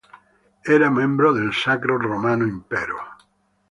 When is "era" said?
0.77-0.89